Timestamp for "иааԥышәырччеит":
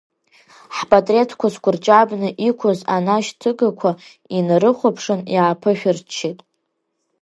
5.35-6.39